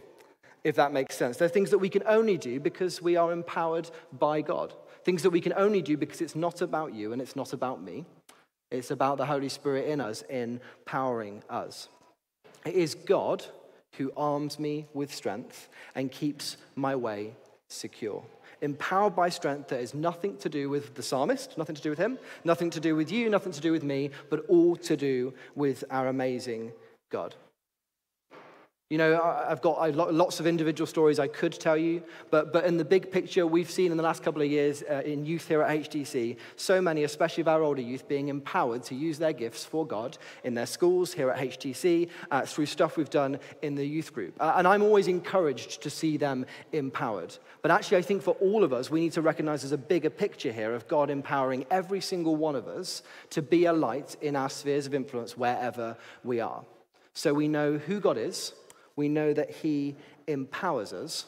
if 0.64 0.74
that 0.76 0.90
makes 0.90 1.18
sense. 1.18 1.36
They're 1.36 1.50
things 1.50 1.68
that 1.68 1.80
we 1.80 1.90
can 1.90 2.04
only 2.06 2.38
do 2.38 2.60
because 2.60 3.02
we 3.02 3.14
are 3.16 3.30
empowered 3.30 3.90
by 4.10 4.40
God. 4.40 4.72
Things 5.04 5.22
that 5.22 5.32
we 5.36 5.42
can 5.42 5.52
only 5.52 5.82
do 5.82 5.98
because 5.98 6.22
it's 6.22 6.34
not 6.34 6.62
about 6.62 6.94
you 6.94 7.12
and 7.12 7.20
it's 7.20 7.36
not 7.36 7.52
about 7.52 7.82
me. 7.82 8.06
It's 8.70 8.90
about 8.90 9.18
the 9.18 9.26
Holy 9.26 9.50
Spirit 9.50 9.84
in 9.86 10.00
us, 10.00 10.22
empowering 10.30 11.42
us. 11.50 11.90
It 12.64 12.74
is 12.74 12.94
God 12.94 13.44
who 13.92 14.12
arms 14.16 14.58
me 14.58 14.86
with 14.94 15.14
strength 15.14 15.68
and 15.94 16.10
keeps 16.10 16.56
my 16.74 16.96
way 16.96 17.34
secure. 17.68 18.24
Empowered 18.60 19.14
by 19.14 19.28
strength 19.28 19.68
that 19.68 19.80
has 19.80 19.94
nothing 19.94 20.36
to 20.38 20.48
do 20.48 20.70
with 20.70 20.94
the 20.94 21.02
psalmist, 21.02 21.58
nothing 21.58 21.74
to 21.74 21.82
do 21.82 21.90
with 21.90 21.98
him, 21.98 22.18
nothing 22.44 22.70
to 22.70 22.80
do 22.80 22.96
with 22.96 23.10
you, 23.12 23.28
nothing 23.28 23.52
to 23.52 23.60
do 23.60 23.72
with 23.72 23.82
me, 23.82 24.10
but 24.30 24.44
all 24.48 24.76
to 24.76 24.96
do 24.96 25.34
with 25.54 25.84
our 25.90 26.08
amazing 26.08 26.72
God. 27.10 27.34
You 28.94 28.98
know, 28.98 29.20
I've 29.20 29.60
got 29.60 29.92
lots 29.96 30.38
of 30.38 30.46
individual 30.46 30.86
stories 30.86 31.18
I 31.18 31.26
could 31.26 31.50
tell 31.52 31.76
you, 31.76 32.00
but, 32.30 32.52
but 32.52 32.64
in 32.64 32.76
the 32.76 32.84
big 32.84 33.10
picture, 33.10 33.44
we've 33.44 33.68
seen 33.68 33.90
in 33.90 33.96
the 33.96 34.04
last 34.04 34.22
couple 34.22 34.40
of 34.40 34.48
years 34.48 34.84
uh, 34.88 35.02
in 35.04 35.26
youth 35.26 35.48
here 35.48 35.62
at 35.62 35.80
HTC, 35.90 36.36
so 36.54 36.80
many, 36.80 37.02
especially 37.02 37.40
of 37.40 37.48
our 37.48 37.64
older 37.64 37.82
youth, 37.82 38.06
being 38.06 38.28
empowered 38.28 38.84
to 38.84 38.94
use 38.94 39.18
their 39.18 39.32
gifts 39.32 39.64
for 39.64 39.84
God 39.84 40.16
in 40.44 40.54
their 40.54 40.66
schools 40.66 41.12
here 41.12 41.28
at 41.28 41.40
HTC, 41.40 42.08
uh, 42.30 42.42
through 42.42 42.66
stuff 42.66 42.96
we've 42.96 43.10
done 43.10 43.40
in 43.62 43.74
the 43.74 43.84
youth 43.84 44.12
group. 44.12 44.36
Uh, 44.38 44.54
and 44.58 44.68
I'm 44.68 44.84
always 44.84 45.08
encouraged 45.08 45.82
to 45.82 45.90
see 45.90 46.16
them 46.16 46.46
empowered. 46.70 47.36
But 47.62 47.72
actually, 47.72 47.96
I 47.96 48.02
think 48.02 48.22
for 48.22 48.34
all 48.34 48.62
of 48.62 48.72
us, 48.72 48.92
we 48.92 49.00
need 49.00 49.14
to 49.14 49.22
recognize 49.22 49.62
there's 49.62 49.72
a 49.72 49.76
bigger 49.76 50.10
picture 50.10 50.52
here 50.52 50.72
of 50.72 50.86
God 50.86 51.10
empowering 51.10 51.66
every 51.68 52.00
single 52.00 52.36
one 52.36 52.54
of 52.54 52.68
us 52.68 53.02
to 53.30 53.42
be 53.42 53.64
a 53.64 53.72
light 53.72 54.14
in 54.20 54.36
our 54.36 54.48
spheres 54.48 54.86
of 54.86 54.94
influence 54.94 55.36
wherever 55.36 55.96
we 56.22 56.38
are. 56.38 56.64
So 57.12 57.34
we 57.34 57.48
know 57.48 57.78
who 57.78 57.98
God 57.98 58.18
is 58.18 58.54
we 58.96 59.08
know 59.08 59.32
that 59.32 59.50
He 59.50 59.96
empowers 60.26 60.92
us, 60.92 61.26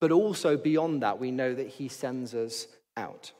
but 0.00 0.12
also 0.12 0.56
beyond 0.56 1.02
that, 1.02 1.20
we 1.20 1.30
know 1.30 1.54
that 1.54 1.68
He 1.68 1.88
sends 1.88 2.34
us 2.34 2.66
out. 2.96 3.32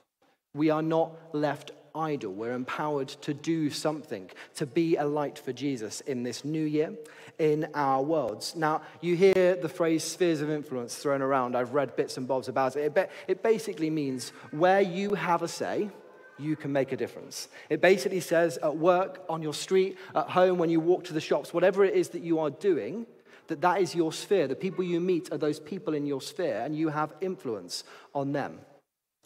We 0.55 0.71
are 0.71 0.83
not 0.83 1.13
left 1.35 1.73
idle. 1.95 2.33
We're 2.33 2.55
empowered 2.55 3.09
to 3.09 3.35
do 3.35 3.71
something, 3.71 4.31
to 4.57 4.67
be 4.67 4.97
a 4.97 5.05
light 5.05 5.39
for 5.39 5.53
Jesus 5.53 6.01
in 6.03 6.23
this 6.23 6.45
new 6.45 6.65
year, 6.65 6.95
in 7.39 7.69
our 7.75 8.03
worlds. 8.03 8.55
Now, 8.57 8.83
you 9.01 9.17
hear 9.17 9.57
the 9.57 9.69
phrase 9.69 10.05
spheres 10.05 10.41
of 10.41 10.51
influence 10.51 10.95
thrown 10.97 11.23
around. 11.23 11.57
I've 11.57 11.75
read 11.75 11.97
bits 11.97 12.17
and 12.17 12.27
bobs 12.27 12.49
about 12.49 12.77
it. 12.77 13.11
It, 13.29 13.43
basically 13.43 13.91
means 13.91 14.31
where 14.51 14.81
you 14.81 15.15
have 15.15 15.43
a 15.43 15.49
say, 15.49 15.91
you 16.39 16.57
can 16.57 16.73
make 16.73 16.93
a 16.93 16.97
difference. 16.97 17.49
It 17.69 17.81
basically 17.81 18.21
says 18.21 18.59
at 18.63 18.77
work, 18.77 19.25
on 19.29 19.43
your 19.43 19.55
street, 19.55 19.99
at 20.15 20.29
home, 20.29 20.59
when 20.59 20.71
you 20.71 20.81
walk 20.81 21.05
to 21.05 21.13
the 21.13 21.21
shops, 21.21 21.53
whatever 21.53 21.85
it 21.85 21.95
is 21.95 22.11
that 22.11 22.23
you 22.23 22.39
are 22.41 22.51
doing, 22.51 23.07
that 23.49 23.61
that 23.61 23.81
is 23.81 23.95
your 23.95 24.13
sphere. 24.13 24.49
The 24.49 24.55
people 24.55 24.85
you 24.85 25.01
meet 25.01 25.33
are 25.33 25.39
those 25.39 25.61
people 25.61 25.95
in 25.95 26.07
your 26.07 26.21
sphere, 26.21 26.63
and 26.65 26.77
you 26.77 26.89
have 26.89 27.15
influence 27.21 27.85
on 28.15 28.33
them. 28.33 28.61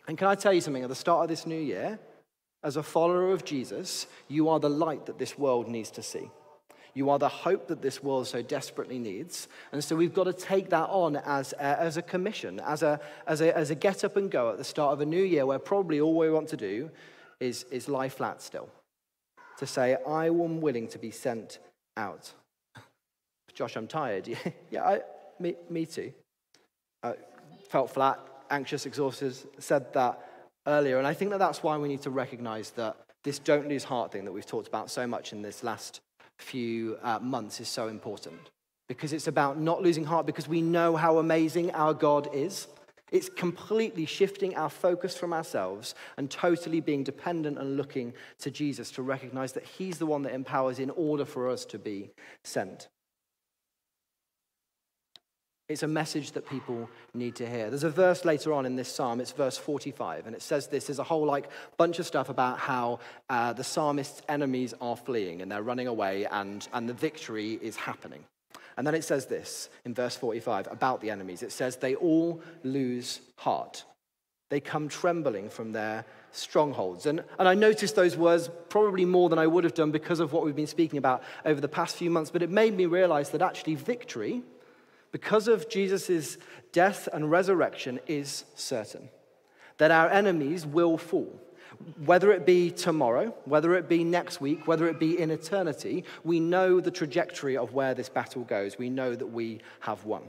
And 0.08 0.16
can 0.16 0.28
I 0.28 0.34
tell 0.34 0.52
you 0.52 0.60
something? 0.60 0.82
At 0.82 0.88
the 0.88 0.94
start 0.94 1.24
of 1.24 1.28
this 1.28 1.46
new 1.46 1.60
year, 1.60 1.98
as 2.62 2.76
a 2.76 2.82
follower 2.82 3.32
of 3.32 3.44
Jesus, 3.44 4.06
you 4.28 4.48
are 4.48 4.60
the 4.60 4.70
light 4.70 5.06
that 5.06 5.18
this 5.18 5.38
world 5.38 5.68
needs 5.68 5.90
to 5.92 6.02
see. 6.02 6.30
You 6.94 7.10
are 7.10 7.18
the 7.18 7.28
hope 7.28 7.68
that 7.68 7.82
this 7.82 8.02
world 8.02 8.26
so 8.26 8.40
desperately 8.40 8.98
needs. 8.98 9.48
And 9.70 9.84
so 9.84 9.94
we've 9.94 10.14
got 10.14 10.24
to 10.24 10.32
take 10.32 10.70
that 10.70 10.88
on 10.88 11.16
as 11.16 11.52
a, 11.52 11.62
as 11.62 11.98
a 11.98 12.02
commission, 12.02 12.58
as 12.60 12.82
a, 12.82 12.98
as, 13.26 13.42
a, 13.42 13.54
as 13.54 13.70
a 13.70 13.74
get 13.74 14.02
up 14.02 14.16
and 14.16 14.30
go 14.30 14.50
at 14.50 14.56
the 14.56 14.64
start 14.64 14.94
of 14.94 15.02
a 15.02 15.06
new 15.06 15.22
year 15.22 15.44
where 15.44 15.58
probably 15.58 16.00
all 16.00 16.16
we 16.16 16.30
want 16.30 16.48
to 16.48 16.56
do 16.56 16.90
is, 17.38 17.64
is 17.70 17.86
lie 17.88 18.08
flat 18.08 18.40
still. 18.40 18.70
To 19.58 19.66
say, 19.66 19.96
I 20.06 20.26
am 20.26 20.60
willing 20.62 20.88
to 20.88 20.98
be 20.98 21.10
sent 21.10 21.58
out 21.98 22.32
Josh, 23.56 23.74
I'm 23.74 23.88
tired. 23.88 24.28
yeah, 24.70 24.84
I, 24.84 25.00
me, 25.40 25.54
me 25.70 25.86
too. 25.86 26.12
I 27.02 27.14
felt 27.70 27.90
flat, 27.90 28.20
anxious, 28.50 28.84
exhausted, 28.84 29.34
said 29.58 29.92
that 29.94 30.20
earlier. 30.66 30.98
And 30.98 31.06
I 31.06 31.14
think 31.14 31.30
that 31.30 31.38
that's 31.38 31.62
why 31.62 31.78
we 31.78 31.88
need 31.88 32.02
to 32.02 32.10
recognize 32.10 32.70
that 32.72 32.96
this 33.24 33.38
don't 33.38 33.66
lose 33.66 33.82
heart 33.82 34.12
thing 34.12 34.26
that 34.26 34.32
we've 34.32 34.46
talked 34.46 34.68
about 34.68 34.90
so 34.90 35.06
much 35.06 35.32
in 35.32 35.40
this 35.40 35.64
last 35.64 36.00
few 36.38 36.98
uh, 37.02 37.18
months 37.18 37.58
is 37.58 37.68
so 37.68 37.88
important. 37.88 38.38
Because 38.88 39.14
it's 39.14 39.26
about 39.26 39.58
not 39.58 39.82
losing 39.82 40.04
heart 40.04 40.26
because 40.26 40.46
we 40.46 40.60
know 40.60 40.94
how 40.94 41.18
amazing 41.18 41.72
our 41.72 41.94
God 41.94 42.28
is. 42.34 42.68
It's 43.10 43.30
completely 43.30 44.04
shifting 44.04 44.54
our 44.54 44.68
focus 44.68 45.16
from 45.16 45.32
ourselves 45.32 45.94
and 46.18 46.30
totally 46.30 46.80
being 46.80 47.04
dependent 47.04 47.56
and 47.58 47.78
looking 47.78 48.12
to 48.40 48.50
Jesus 48.50 48.90
to 48.92 49.02
recognize 49.02 49.52
that 49.54 49.64
He's 49.64 49.98
the 49.98 50.06
one 50.06 50.22
that 50.22 50.34
empowers 50.34 50.78
in 50.78 50.90
order 50.90 51.24
for 51.24 51.48
us 51.48 51.64
to 51.66 51.78
be 51.78 52.10
sent. 52.44 52.88
It's 55.68 55.82
a 55.82 55.88
message 55.88 56.30
that 56.32 56.48
people 56.48 56.88
need 57.12 57.34
to 57.36 57.48
hear. 57.48 57.70
There's 57.70 57.82
a 57.82 57.90
verse 57.90 58.24
later 58.24 58.52
on 58.52 58.66
in 58.66 58.76
this 58.76 58.92
psalm, 58.92 59.20
it's 59.20 59.32
verse 59.32 59.58
45, 59.58 60.26
and 60.26 60.36
it 60.36 60.42
says 60.42 60.68
this. 60.68 60.86
There's 60.86 61.00
a 61.00 61.04
whole 61.04 61.26
like 61.26 61.48
bunch 61.76 61.98
of 61.98 62.06
stuff 62.06 62.28
about 62.28 62.60
how 62.60 63.00
uh, 63.28 63.52
the 63.52 63.64
psalmist's 63.64 64.22
enemies 64.28 64.74
are 64.80 64.96
fleeing 64.96 65.42
and 65.42 65.50
they're 65.50 65.64
running 65.64 65.88
away 65.88 66.24
and, 66.26 66.66
and 66.72 66.88
the 66.88 66.94
victory 66.94 67.58
is 67.60 67.74
happening. 67.74 68.24
And 68.76 68.86
then 68.86 68.94
it 68.94 69.02
says 69.02 69.26
this 69.26 69.68
in 69.84 69.92
verse 69.92 70.16
45 70.16 70.68
about 70.70 71.00
the 71.00 71.10
enemies. 71.10 71.42
It 71.42 71.50
says, 71.50 71.76
They 71.76 71.96
all 71.96 72.42
lose 72.62 73.20
heart. 73.36 73.84
They 74.50 74.60
come 74.60 74.88
trembling 74.88 75.48
from 75.48 75.72
their 75.72 76.04
strongholds. 76.30 77.06
And, 77.06 77.24
and 77.40 77.48
I 77.48 77.54
noticed 77.54 77.96
those 77.96 78.16
words 78.16 78.48
probably 78.68 79.04
more 79.04 79.28
than 79.28 79.40
I 79.40 79.48
would 79.48 79.64
have 79.64 79.74
done 79.74 79.90
because 79.90 80.20
of 80.20 80.32
what 80.32 80.44
we've 80.44 80.54
been 80.54 80.68
speaking 80.68 80.98
about 80.98 81.24
over 81.44 81.60
the 81.60 81.66
past 81.66 81.96
few 81.96 82.10
months, 82.10 82.30
but 82.30 82.42
it 82.42 82.50
made 82.50 82.76
me 82.76 82.86
realize 82.86 83.30
that 83.30 83.42
actually 83.42 83.74
victory 83.74 84.42
because 85.16 85.48
of 85.48 85.66
Jesus' 85.70 86.36
death 86.72 87.08
and 87.10 87.30
resurrection, 87.30 87.98
is 88.06 88.44
certain. 88.54 89.08
That 89.78 89.90
our 89.90 90.10
enemies 90.10 90.66
will 90.66 90.98
fall. 90.98 91.40
Whether 92.04 92.32
it 92.32 92.44
be 92.44 92.70
tomorrow, 92.70 93.34
whether 93.46 93.74
it 93.76 93.88
be 93.88 94.04
next 94.04 94.42
week, 94.42 94.68
whether 94.68 94.86
it 94.86 95.00
be 95.00 95.18
in 95.18 95.30
eternity, 95.30 96.04
we 96.22 96.38
know 96.38 96.80
the 96.80 96.90
trajectory 96.90 97.56
of 97.56 97.72
where 97.72 97.94
this 97.94 98.10
battle 98.10 98.44
goes. 98.44 98.76
We 98.76 98.90
know 98.90 99.14
that 99.14 99.28
we 99.28 99.62
have 99.80 100.04
won. 100.04 100.24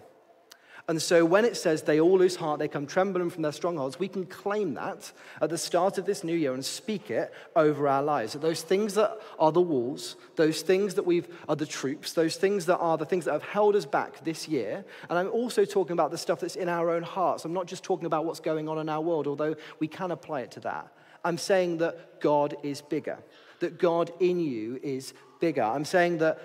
And 0.89 1.01
so 1.01 1.25
when 1.25 1.43
it 1.43 1.57
says 1.57 1.81
they 1.81 1.99
all 1.99 2.17
lose 2.17 2.37
heart, 2.37 2.59
they 2.59 2.69
come 2.69 2.87
trembling 2.87 3.29
from 3.29 3.43
their 3.43 3.51
strongholds, 3.51 3.99
we 3.99 4.07
can 4.07 4.25
claim 4.25 4.75
that 4.75 5.11
at 5.41 5.49
the 5.49 5.57
start 5.57 5.97
of 5.97 6.05
this 6.05 6.23
new 6.23 6.35
year 6.35 6.53
and 6.53 6.63
speak 6.63 7.11
it 7.11 7.33
over 7.57 7.89
our 7.89 8.01
lives. 8.01 8.33
That 8.33 8.41
those 8.41 8.61
things 8.61 8.93
that 8.93 9.19
are 9.37 9.51
the 9.51 9.61
walls, 9.61 10.15
those 10.37 10.61
things 10.61 10.93
that 10.93 11.05
we've 11.05 11.27
are 11.49 11.57
the 11.57 11.65
troops, 11.65 12.13
those 12.13 12.37
things 12.37 12.67
that 12.67 12.77
are 12.77 12.97
the 12.97 13.05
things 13.05 13.25
that 13.25 13.33
have 13.33 13.43
held 13.43 13.75
us 13.75 13.85
back 13.85 14.23
this 14.23 14.47
year. 14.47 14.85
And 15.09 15.19
I'm 15.19 15.29
also 15.31 15.65
talking 15.65 15.91
about 15.91 16.11
the 16.11 16.17
stuff 16.17 16.39
that's 16.39 16.55
in 16.55 16.69
our 16.69 16.89
own 16.91 17.03
hearts. 17.03 17.43
I'm 17.43 17.53
not 17.53 17.67
just 17.67 17.83
talking 17.83 18.05
about 18.05 18.23
what's 18.23 18.39
going 18.39 18.69
on 18.69 18.79
in 18.79 18.87
our 18.87 19.01
world, 19.01 19.27
although 19.27 19.55
we 19.79 19.89
can 19.89 20.11
apply 20.11 20.41
it 20.41 20.51
to 20.51 20.61
that. 20.61 20.87
I'm 21.25 21.37
saying 21.37 21.79
that 21.79 22.21
God 22.21 22.55
is 22.63 22.81
bigger, 22.81 23.17
that 23.59 23.77
God 23.77 24.13
in 24.21 24.39
you 24.39 24.79
is 24.81 25.13
bigger. 25.41 25.63
I'm 25.63 25.83
saying 25.83 26.19
that 26.19 26.39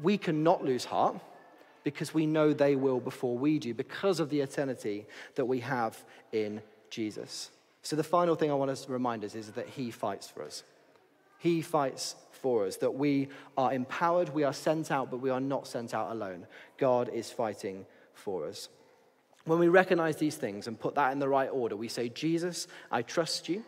we 0.00 0.16
cannot 0.16 0.64
lose 0.64 0.84
heart 0.84 1.20
because 1.84 2.12
we 2.12 2.26
know 2.26 2.52
they 2.52 2.74
will 2.74 2.98
before 2.98 3.36
we 3.36 3.58
do, 3.58 3.72
because 3.74 4.18
of 4.18 4.30
the 4.30 4.40
eternity 4.40 5.06
that 5.36 5.44
we 5.44 5.60
have 5.60 6.02
in 6.32 6.60
Jesus. 6.90 7.50
So, 7.82 7.94
the 7.94 8.02
final 8.02 8.34
thing 8.34 8.50
I 8.50 8.54
want 8.54 8.74
to 8.74 8.92
remind 8.92 9.24
us 9.24 9.34
is 9.34 9.52
that 9.52 9.68
He 9.68 9.90
fights 9.90 10.28
for 10.28 10.42
us. 10.42 10.64
He 11.38 11.60
fights 11.60 12.16
for 12.32 12.66
us, 12.66 12.78
that 12.78 12.94
we 12.94 13.28
are 13.56 13.72
empowered, 13.72 14.30
we 14.30 14.44
are 14.44 14.52
sent 14.52 14.90
out, 14.90 15.10
but 15.10 15.18
we 15.18 15.30
are 15.30 15.40
not 15.40 15.66
sent 15.66 15.92
out 15.92 16.10
alone. 16.10 16.46
God 16.78 17.10
is 17.10 17.30
fighting 17.30 17.84
for 18.14 18.46
us. 18.46 18.70
When 19.44 19.58
we 19.58 19.68
recognize 19.68 20.16
these 20.16 20.36
things 20.36 20.66
and 20.66 20.80
put 20.80 20.94
that 20.94 21.12
in 21.12 21.18
the 21.18 21.28
right 21.28 21.50
order, 21.50 21.76
we 21.76 21.88
say, 21.88 22.08
Jesus, 22.08 22.66
I 22.90 23.02
trust 23.02 23.48
you. 23.48 23.62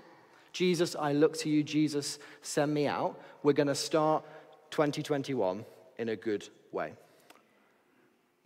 Jesus, 0.53 0.97
I 0.99 1.13
look 1.13 1.37
to 1.41 1.51
you. 1.51 1.63
Jesus, 1.63 2.19
send 2.41 2.73
me 2.73 2.87
out. 2.87 3.21
We're 3.43 3.53
going 3.53 3.67
to 3.67 3.75
start 3.75 4.25
2021 4.71 5.67
in 5.99 6.09
a 6.09 6.17
good 6.17 6.49
way. 6.73 6.95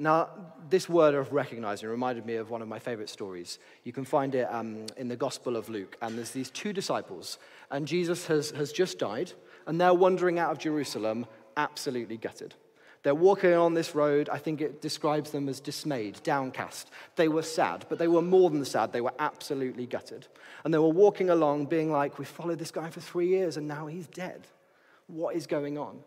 Now, 0.01 0.31
this 0.71 0.89
word 0.89 1.15
of 1.15 1.31
recognizing 1.31 1.87
reminded 1.87 2.25
me 2.25 2.37
of 2.37 2.49
one 2.49 2.63
of 2.63 2.69
my 2.69 2.79
favorite 2.79 3.11
stories. 3.11 3.59
You 3.85 3.93
can 3.93 4.07
find 4.07 4.35
it 4.35 4.49
um, 4.51 4.87
in 4.97 5.09
the 5.09 5.17
Gospel 5.17 5.57
of 5.57 5.69
Luke. 5.69 5.99
And 6.01 6.17
there's 6.17 6.31
these 6.31 6.49
two 6.49 6.73
disciples, 6.73 7.37
and 7.71 7.87
Jesus 7.87 8.27
has, 8.27 8.51
has 8.53 8.73
just 8.73 8.99
died, 8.99 9.31
and 9.67 9.79
they're 9.79 9.93
wandering 9.93 10.39
out 10.39 10.53
of 10.53 10.59
Jerusalem, 10.59 11.27
absolutely 11.59 12.17
gutted. 12.17 12.55
They're 13.03 13.15
walking 13.15 13.53
on 13.53 13.75
this 13.75 13.95
road. 13.95 14.31
I 14.31 14.39
think 14.39 14.63
it 14.63 14.81
describes 14.81 15.33
them 15.33 15.51
as 15.51 15.61
dismayed, 15.61 16.23
downcast. 16.23 16.91
They 17.17 17.29
were 17.29 17.43
sad, 17.43 17.85
but 17.91 17.99
they 17.99 18.09
were 18.09 18.23
more 18.23 18.49
than 18.49 18.65
sad. 18.65 18.95
They 18.95 19.03
were 19.03 19.13
absolutely 19.19 19.85
gutted. 19.85 20.29
And 20.65 20.73
they 20.73 20.79
were 20.79 20.89
walking 20.89 21.29
along, 21.29 21.67
being 21.67 21.93
like, 21.93 22.19
We 22.19 22.25
followed 22.25 22.59
this 22.59 22.71
guy 22.71 22.89
for 22.89 23.01
three 23.01 23.29
years, 23.29 23.59
and 23.59 23.69
now 23.69 23.87
he's 23.87 24.07
dead. 24.07 24.47
What 25.09 25.37
is 25.37 25.47
going 25.47 25.77
on? 25.77 25.99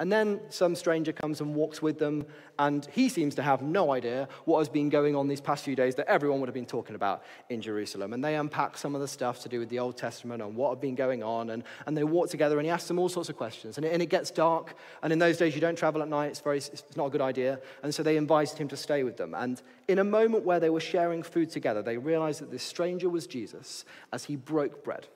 And 0.00 0.10
then 0.10 0.40
some 0.48 0.74
stranger 0.74 1.12
comes 1.12 1.40
and 1.40 1.54
walks 1.54 1.80
with 1.80 2.00
them, 2.00 2.26
and 2.58 2.84
he 2.90 3.08
seems 3.08 3.36
to 3.36 3.42
have 3.42 3.62
no 3.62 3.92
idea 3.92 4.28
what 4.46 4.58
has 4.58 4.68
been 4.68 4.88
going 4.88 5.14
on 5.14 5.28
these 5.28 5.40
past 5.40 5.64
few 5.64 5.76
days 5.76 5.94
that 5.94 6.08
everyone 6.08 6.40
would 6.40 6.48
have 6.48 6.54
been 6.54 6.66
talking 6.66 6.96
about 6.96 7.22
in 7.50 7.60
Jerusalem. 7.60 8.12
And 8.12 8.24
they 8.24 8.34
unpack 8.34 8.76
some 8.76 8.96
of 8.96 9.00
the 9.00 9.06
stuff 9.06 9.40
to 9.42 9.48
do 9.48 9.60
with 9.60 9.68
the 9.68 9.78
Old 9.78 9.96
Testament 9.96 10.42
and 10.42 10.56
what 10.56 10.70
had 10.70 10.80
been 10.80 10.96
going 10.96 11.22
on, 11.22 11.50
and, 11.50 11.62
and 11.86 11.96
they 11.96 12.02
walk 12.02 12.30
together, 12.30 12.58
and 12.58 12.66
he 12.66 12.70
asks 12.70 12.88
them 12.88 12.98
all 12.98 13.08
sorts 13.08 13.28
of 13.28 13.36
questions. 13.36 13.76
And 13.76 13.86
it, 13.86 13.92
and 13.92 14.02
it 14.02 14.06
gets 14.06 14.32
dark, 14.32 14.74
and 15.04 15.12
in 15.12 15.20
those 15.20 15.36
days 15.36 15.54
you 15.54 15.60
don't 15.60 15.78
travel 15.78 16.02
at 16.02 16.08
night, 16.08 16.30
it's, 16.30 16.40
very, 16.40 16.58
it's 16.58 16.96
not 16.96 17.06
a 17.06 17.10
good 17.10 17.20
idea. 17.20 17.60
And 17.84 17.94
so 17.94 18.02
they 18.02 18.16
invited 18.16 18.58
him 18.58 18.66
to 18.68 18.76
stay 18.76 19.04
with 19.04 19.16
them. 19.16 19.34
And 19.34 19.62
in 19.86 20.00
a 20.00 20.04
moment 20.04 20.44
where 20.44 20.58
they 20.58 20.70
were 20.70 20.80
sharing 20.80 21.22
food 21.22 21.48
together, 21.48 21.80
they 21.80 21.96
realized 21.96 22.40
that 22.40 22.50
this 22.50 22.64
stranger 22.64 23.08
was 23.08 23.28
Jesus 23.28 23.84
as 24.12 24.24
he 24.24 24.34
broke 24.34 24.82
bread. 24.82 25.06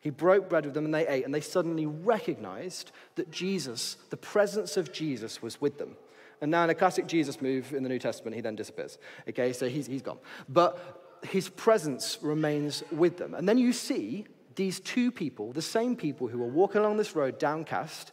He 0.00 0.10
broke 0.10 0.48
bread 0.48 0.64
with 0.64 0.74
them 0.74 0.84
and 0.84 0.94
they 0.94 1.06
ate, 1.06 1.24
and 1.24 1.34
they 1.34 1.40
suddenly 1.40 1.86
recognized 1.86 2.92
that 3.16 3.30
Jesus, 3.30 3.96
the 4.10 4.16
presence 4.16 4.76
of 4.76 4.92
Jesus, 4.92 5.42
was 5.42 5.60
with 5.60 5.78
them. 5.78 5.96
And 6.40 6.50
now, 6.50 6.64
in 6.64 6.70
a 6.70 6.74
classic 6.74 7.06
Jesus 7.06 7.42
move 7.42 7.74
in 7.74 7.82
the 7.82 7.88
New 7.88 7.98
Testament, 7.98 8.36
he 8.36 8.40
then 8.40 8.54
disappears. 8.54 8.98
Okay, 9.28 9.52
so 9.52 9.68
he's, 9.68 9.86
he's 9.86 10.02
gone. 10.02 10.18
But 10.48 11.18
his 11.24 11.48
presence 11.48 12.18
remains 12.22 12.84
with 12.92 13.16
them. 13.16 13.34
And 13.34 13.48
then 13.48 13.58
you 13.58 13.72
see 13.72 14.26
these 14.54 14.80
two 14.80 15.10
people, 15.10 15.52
the 15.52 15.62
same 15.62 15.96
people 15.96 16.28
who 16.28 16.42
are 16.42 16.48
walking 16.48 16.80
along 16.80 16.96
this 16.96 17.16
road 17.16 17.38
downcast, 17.38 18.12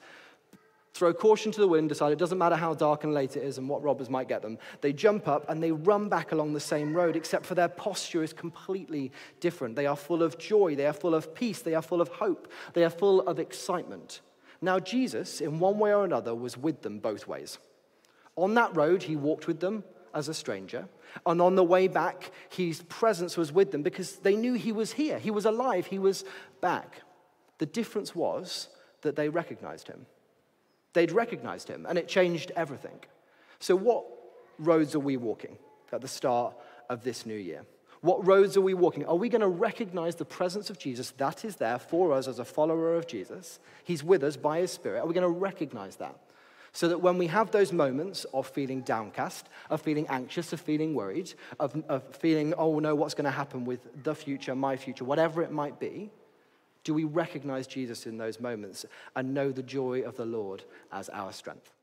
throw 0.95 1.13
caution 1.13 1.51
to 1.51 1.59
the 1.59 1.67
wind, 1.67 1.89
decide 1.89 2.13
it 2.13 2.17
doesn't 2.17 2.37
matter 2.37 2.55
how 2.55 2.73
dark 2.73 3.03
and 3.03 3.13
late 3.13 3.35
it 3.35 3.43
is 3.43 3.57
and 3.57 3.67
what 3.67 3.83
robbers 3.83 4.09
might 4.09 4.29
get 4.29 4.41
them. 4.41 4.57
They 4.79 4.93
jump 4.93 5.27
up 5.27 5.49
and 5.49 5.61
they 5.61 5.73
run 5.73 6.07
back 6.07 6.31
along 6.31 6.53
the 6.53 6.59
same 6.61 6.93
road, 6.93 7.17
except 7.17 7.45
for 7.45 7.53
their 7.53 7.67
posture 7.67 8.23
is 8.23 8.31
completely 8.31 9.11
different. 9.41 9.75
They 9.75 9.87
are 9.87 9.97
full 9.97 10.23
of 10.23 10.37
joy, 10.37 10.73
they 10.75 10.85
are 10.85 10.93
full 10.93 11.13
of 11.13 11.35
peace, 11.35 11.61
they 11.61 11.75
are 11.75 11.81
full 11.81 11.99
of 11.99 12.07
hope, 12.07 12.49
they 12.73 12.85
are 12.85 12.89
full 12.89 13.27
of 13.27 13.39
excitement. 13.39 14.21
Now, 14.61 14.79
Jesus, 14.79 15.41
in 15.41 15.59
one 15.59 15.79
way 15.79 15.93
or 15.93 16.05
another, 16.05 16.33
was 16.33 16.57
with 16.57 16.81
them 16.81 16.99
both 16.99 17.27
ways. 17.27 17.57
On 18.37 18.53
that 18.53 18.73
road, 18.73 19.03
he 19.03 19.17
walked 19.17 19.47
with 19.47 19.59
them 19.59 19.83
as 20.13 20.29
a 20.29 20.33
stranger. 20.33 20.87
And 21.25 21.41
on 21.41 21.55
the 21.55 21.63
way 21.63 21.89
back, 21.89 22.31
his 22.49 22.83
presence 22.83 23.35
was 23.35 23.51
with 23.51 23.71
them 23.71 23.83
because 23.83 24.15
they 24.17 24.37
knew 24.37 24.53
he 24.53 24.71
was 24.71 24.93
here. 24.93 25.19
He 25.19 25.29
was 25.29 25.45
alive. 25.45 25.87
He 25.87 25.99
was 25.99 26.23
back. 26.61 27.01
The 27.57 27.65
difference 27.65 28.15
was 28.15 28.69
that 29.01 29.17
they 29.17 29.27
recognized 29.27 29.89
him. 29.89 30.05
They'd 30.95 31.11
recognized 31.11 31.67
him, 31.67 31.85
and 31.87 31.97
it 31.97 32.07
changed 32.07 32.53
everything. 32.55 32.97
So, 33.59 33.75
what 33.75 34.05
roads 34.57 34.95
are 34.95 34.99
we 34.99 35.17
walking 35.17 35.57
at 35.91 35.99
the 35.99 36.07
start 36.07 36.55
of 36.89 37.03
this 37.03 37.25
new 37.25 37.35
year? 37.35 37.65
What 37.99 38.25
roads 38.25 38.55
are 38.55 38.61
we 38.61 38.73
walking? 38.73 39.05
Are 39.05 39.17
we 39.17 39.27
going 39.27 39.41
to 39.41 39.47
recognize 39.49 40.15
the 40.15 40.23
presence 40.23 40.69
of 40.69 40.79
Jesus 40.79 41.11
that 41.17 41.43
is 41.43 41.57
there 41.57 41.79
for 41.79 42.13
us 42.13 42.29
as 42.29 42.39
a 42.39 42.45
follower 42.45 42.95
of 42.95 43.07
Jesus? 43.07 43.59
He's 43.83 44.05
with 44.05 44.23
us 44.23 44.37
by 44.37 44.59
his 44.59 44.71
Spirit. 44.71 45.01
Are 45.01 45.05
we 45.05 45.13
going 45.13 45.33
to 45.33 45.39
recognize 45.39 45.97
that? 45.97 46.17
So 46.71 46.87
that 46.87 47.01
when 47.01 47.17
we 47.17 47.27
have 47.27 47.51
those 47.51 47.73
moments 47.73 48.25
of 48.33 48.47
feeling 48.47 48.79
downcast, 48.81 49.49
of 49.69 49.81
feeling 49.81 50.07
anxious, 50.07 50.53
of 50.53 50.61
feeling 50.61 50.93
worried, 50.93 51.33
of, 51.59 51.75
of 51.89 52.03
feeling, 52.15 52.53
oh 52.53 52.79
no, 52.79 52.95
what's 52.95 53.15
going 53.15 53.25
to 53.25 53.31
happen 53.31 53.65
with 53.65 54.03
the 54.03 54.15
future, 54.15 54.55
my 54.55 54.77
future, 54.77 55.03
whatever 55.03 55.43
it 55.43 55.51
might 55.51 55.77
be, 55.77 56.09
do 56.85 56.93
we 56.93 57.03
recognize 57.03 57.67
Jesus 57.67 58.05
in 58.05 58.17
those 58.17 58.39
moments 58.39 58.85
and 59.15 59.33
know 59.33 59.51
the 59.51 59.63
joy 59.63 60.03
of 60.03 60.15
the 60.15 60.25
Lord 60.25 60.63
as 60.93 61.09
our 61.09 61.33
strength? 61.33 61.74